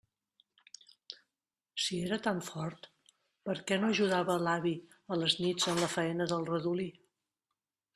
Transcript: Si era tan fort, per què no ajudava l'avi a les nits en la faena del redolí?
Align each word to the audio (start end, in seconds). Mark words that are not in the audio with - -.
Si 1.83 1.99
era 2.07 2.19
tan 2.29 2.41
fort, 2.49 2.89
per 3.51 3.57
què 3.69 3.79
no 3.83 3.93
ajudava 3.95 4.41
l'avi 4.49 4.75
a 5.17 5.23
les 5.25 5.41
nits 5.47 5.73
en 5.75 5.87
la 5.87 5.95
faena 5.97 6.33
del 6.35 6.53
redolí? 6.55 6.93